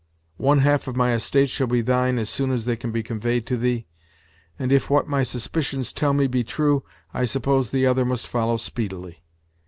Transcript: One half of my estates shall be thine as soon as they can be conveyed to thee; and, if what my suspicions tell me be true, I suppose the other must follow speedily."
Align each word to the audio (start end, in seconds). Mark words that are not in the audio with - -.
One 0.37 0.61
half 0.61 0.87
of 0.87 0.95
my 0.95 1.13
estates 1.13 1.51
shall 1.51 1.67
be 1.67 1.81
thine 1.81 2.17
as 2.17 2.27
soon 2.27 2.49
as 2.49 2.65
they 2.65 2.75
can 2.75 2.89
be 2.91 3.03
conveyed 3.03 3.45
to 3.45 3.55
thee; 3.55 3.85
and, 4.57 4.71
if 4.71 4.89
what 4.89 5.07
my 5.07 5.21
suspicions 5.21 5.93
tell 5.93 6.13
me 6.15 6.25
be 6.25 6.43
true, 6.43 6.83
I 7.13 7.25
suppose 7.25 7.69
the 7.69 7.85
other 7.85 8.03
must 8.03 8.27
follow 8.27 8.57
speedily." 8.57 9.21